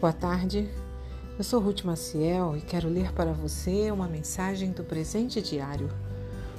Boa 0.00 0.14
tarde, 0.14 0.66
eu 1.36 1.44
sou 1.44 1.60
Ruth 1.60 1.84
Maciel 1.84 2.56
e 2.56 2.62
quero 2.62 2.88
ler 2.88 3.12
para 3.12 3.34
você 3.34 3.90
uma 3.90 4.08
mensagem 4.08 4.72
do 4.72 4.82
presente 4.82 5.42
diário. 5.42 5.90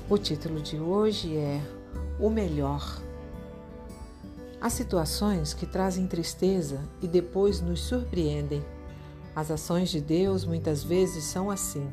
O 0.08 0.16
título 0.16 0.62
de 0.62 0.80
hoje 0.80 1.36
é 1.36 1.60
O 2.20 2.30
Melhor. 2.30 3.02
Há 4.62 4.70
situações 4.70 5.56
que 5.56 5.66
trazem 5.66 6.06
tristeza 6.06 6.82
e 7.02 7.08
depois 7.08 7.62
nos 7.62 7.82
surpreendem. 7.82 8.64
As 9.36 9.50
ações 9.50 9.90
de 9.90 10.00
Deus 10.00 10.46
muitas 10.46 10.84
vezes 10.84 11.24
são 11.24 11.50
assim. 11.50 11.90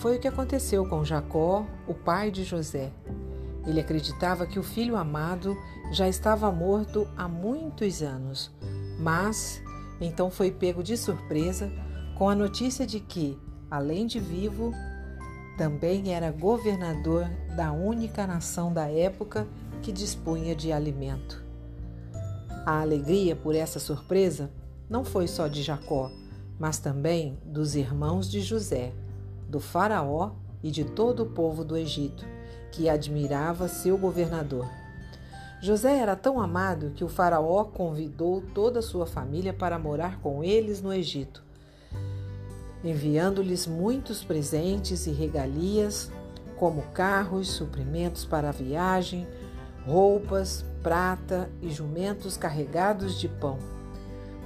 Foi 0.00 0.18
o 0.18 0.20
que 0.20 0.28
aconteceu 0.28 0.86
com 0.86 1.02
Jacó, 1.02 1.64
o 1.86 1.94
pai 1.94 2.30
de 2.30 2.44
José. 2.44 2.92
Ele 3.66 3.80
acreditava 3.80 4.46
que 4.46 4.58
o 4.58 4.62
filho 4.62 4.98
amado 4.98 5.56
já 5.90 6.06
estava 6.06 6.52
morto 6.52 7.08
há 7.16 7.26
muitos 7.26 8.02
anos, 8.02 8.50
mas 9.00 9.62
então 10.00 10.30
foi 10.30 10.50
pego 10.50 10.82
de 10.82 10.96
surpresa 10.96 11.70
com 12.16 12.28
a 12.28 12.34
notícia 12.34 12.86
de 12.86 13.00
que, 13.00 13.38
além 13.70 14.06
de 14.06 14.18
vivo, 14.18 14.72
também 15.56 16.14
era 16.14 16.30
governador 16.30 17.28
da 17.56 17.72
única 17.72 18.26
nação 18.26 18.72
da 18.72 18.88
época 18.90 19.46
que 19.82 19.92
dispunha 19.92 20.54
de 20.54 20.72
alimento. 20.72 21.44
A 22.64 22.80
alegria 22.80 23.34
por 23.34 23.54
essa 23.54 23.78
surpresa 23.78 24.50
não 24.88 25.04
foi 25.04 25.26
só 25.26 25.48
de 25.48 25.62
Jacó, 25.62 26.10
mas 26.58 26.78
também 26.78 27.38
dos 27.44 27.74
irmãos 27.74 28.30
de 28.30 28.40
José, 28.40 28.92
do 29.48 29.60
Faraó 29.60 30.32
e 30.62 30.70
de 30.70 30.84
todo 30.84 31.22
o 31.22 31.30
povo 31.30 31.64
do 31.64 31.76
Egito, 31.76 32.24
que 32.70 32.88
admirava 32.88 33.68
seu 33.68 33.96
governador. 33.96 34.66
José 35.60 35.98
era 35.98 36.14
tão 36.14 36.40
amado 36.40 36.92
que 36.94 37.02
o 37.02 37.08
Faraó 37.08 37.64
convidou 37.64 38.40
toda 38.54 38.78
a 38.78 38.82
sua 38.82 39.06
família 39.06 39.52
para 39.52 39.76
morar 39.76 40.20
com 40.20 40.44
eles 40.44 40.80
no 40.80 40.92
Egito, 40.92 41.42
enviando-lhes 42.84 43.66
muitos 43.66 44.22
presentes 44.22 45.08
e 45.08 45.10
regalias, 45.10 46.12
como 46.56 46.82
carros, 46.92 47.48
suprimentos 47.48 48.24
para 48.24 48.50
a 48.50 48.52
viagem, 48.52 49.26
roupas, 49.84 50.64
prata 50.80 51.50
e 51.60 51.70
jumentos 51.70 52.36
carregados 52.36 53.18
de 53.18 53.28
pão. 53.28 53.58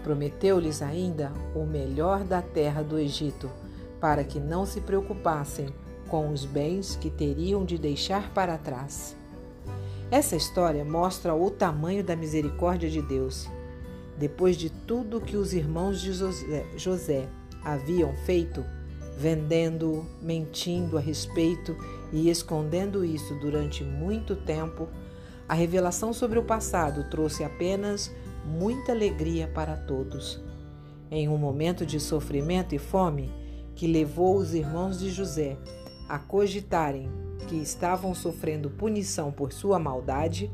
Prometeu-lhes 0.03 0.81
ainda 0.81 1.31
o 1.55 1.65
melhor 1.65 2.25
da 2.25 2.41
terra 2.41 2.83
do 2.83 2.99
Egito, 2.99 3.51
para 4.01 4.25
que 4.25 4.41
não 4.41 4.65
se 4.65 4.81
preocupassem 4.81 5.69
com 6.09 6.31
os 6.31 6.47
bens 6.47 6.97
que 6.97 7.11
teriam 7.11 7.65
de 7.65 7.77
deixar 7.77 8.33
para 8.33 8.57
trás. 8.57 9.22
Essa 10.13 10.37
história 10.37 10.85
mostra 10.85 11.35
o 11.35 11.51
tamanho 11.51 12.05
da 12.05 12.15
misericórdia 12.15 12.91
de 12.91 13.01
Deus. 13.01 13.49
Depois 14.19 14.59
de 14.59 14.69
tudo 14.69 15.23
que 15.23 15.39
os 15.39 15.55
irmãos 15.55 16.03
de 16.03 16.13
José, 16.77 17.27
haviam 17.65 18.15
feito, 18.27 18.63
vendendo, 19.17 20.05
mentindo 20.21 20.99
a 20.99 21.01
respeito 21.01 21.75
e 22.13 22.29
escondendo 22.29 23.03
isso 23.03 23.35
durante 23.37 23.83
muito 23.83 24.37
tempo, 24.37 24.87
a 25.49 25.55
revelação 25.55 26.13
sobre 26.13 26.39
o 26.39 26.45
passado 26.45 27.09
trouxe 27.09 27.43
apenas 27.43 28.15
muita 28.45 28.93
alegria 28.93 29.49
para 29.49 29.79
todos. 29.79 30.39
Em 31.11 31.27
um 31.27 31.39
momento 31.39 31.87
de 31.87 31.99
sofrimento 31.99 32.75
e 32.75 32.79
fome 32.79 33.33
que 33.75 33.87
levou 33.87 34.37
os 34.37 34.53
irmãos 34.53 34.99
de 34.99 35.11
José 35.11 35.57
a 36.13 36.19
cogitarem 36.19 37.11
que 37.49 37.57
estavam 37.57 38.15
sofrendo 38.15 38.69
punição 38.69 39.33
por 39.33 39.51
sua 39.51 39.79
maldade, 39.79 40.51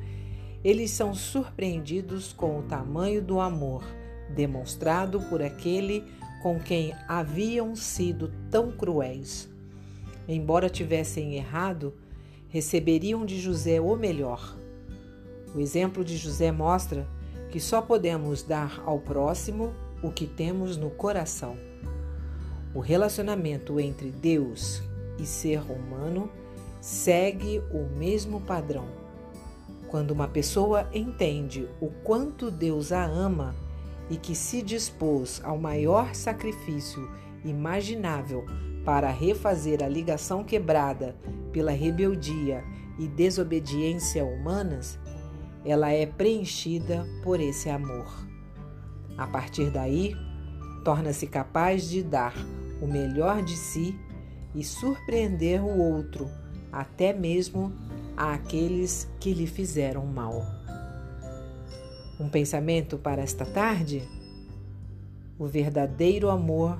eles 0.62 0.92
são 0.92 1.12
surpreendidos 1.12 2.32
com 2.32 2.60
o 2.60 2.62
tamanho 2.62 3.20
do 3.20 3.40
amor 3.40 3.82
demonstrado 4.30 5.20
por 5.22 5.42
aquele 5.42 6.04
com 6.44 6.60
quem 6.60 6.94
haviam 7.08 7.74
sido 7.74 8.32
tão 8.48 8.70
cruéis. 8.70 9.48
Embora 10.28 10.70
tivessem 10.70 11.34
errado, 11.34 11.92
receberiam 12.48 13.26
de 13.26 13.40
José 13.40 13.80
o 13.80 13.96
melhor. 13.96 14.56
O 15.56 15.58
exemplo 15.58 16.04
de 16.04 16.16
José 16.16 16.52
mostra 16.52 17.04
que 17.50 17.58
só 17.58 17.82
podemos 17.82 18.44
dar 18.44 18.80
ao 18.86 19.00
próximo 19.00 19.74
o 20.04 20.12
que 20.12 20.28
temos 20.28 20.76
no 20.76 20.90
coração. 20.90 21.56
O 22.72 22.78
relacionamento 22.78 23.80
entre 23.80 24.12
Deus 24.12 24.86
e 25.18 25.26
ser 25.26 25.60
humano 25.70 26.30
segue 26.80 27.62
o 27.72 27.88
mesmo 27.96 28.40
padrão. 28.40 28.86
Quando 29.88 30.10
uma 30.10 30.28
pessoa 30.28 30.88
entende 30.92 31.68
o 31.80 31.88
quanto 31.88 32.50
Deus 32.50 32.92
a 32.92 33.04
ama 33.04 33.54
e 34.10 34.16
que 34.16 34.34
se 34.34 34.62
dispôs 34.62 35.40
ao 35.44 35.58
maior 35.58 36.14
sacrifício 36.14 37.10
imaginável 37.44 38.44
para 38.84 39.10
refazer 39.10 39.82
a 39.82 39.88
ligação 39.88 40.44
quebrada 40.44 41.16
pela 41.52 41.72
rebeldia 41.72 42.64
e 42.98 43.06
desobediência 43.06 44.24
humanas, 44.24 44.98
ela 45.64 45.90
é 45.90 46.06
preenchida 46.06 47.06
por 47.22 47.40
esse 47.40 47.68
amor. 47.68 48.26
A 49.16 49.26
partir 49.26 49.70
daí, 49.70 50.14
torna-se 50.84 51.26
capaz 51.26 51.88
de 51.88 52.02
dar 52.02 52.34
o 52.80 52.86
melhor 52.86 53.42
de 53.42 53.56
si 53.56 53.98
e 54.54 54.64
surpreender 54.64 55.62
o 55.62 55.78
outro 55.78 56.30
até 56.72 57.12
mesmo 57.12 57.72
àqueles 58.16 59.08
que 59.20 59.32
lhe 59.32 59.46
fizeram 59.46 60.04
mal. 60.06 60.44
Um 62.18 62.28
pensamento 62.28 62.98
para 62.98 63.22
esta 63.22 63.44
tarde? 63.44 64.02
O 65.38 65.46
verdadeiro 65.46 66.28
amor 66.30 66.78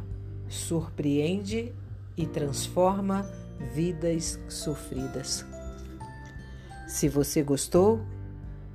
surpreende 0.49 1.73
e 2.17 2.27
transforma 2.27 3.25
vidas 3.73 4.41
sofridas. 4.49 5.45
Se 6.89 7.09
você 7.09 7.43
gostou, 7.43 8.01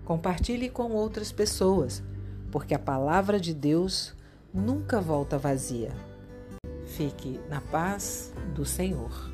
compartilhe 0.05 0.69
com 0.69 0.91
outras 0.91 1.31
pessoas, 1.31 2.03
porque 2.51 2.73
a 2.73 2.79
palavra 2.79 3.39
de 3.39 3.53
Deus 3.53 4.15
nunca 4.53 5.01
volta 5.01 5.37
vazia. 5.37 5.91
Fique 6.95 7.39
na 7.49 7.59
paz 7.59 8.31
do 8.53 8.63
Senhor. 8.63 9.32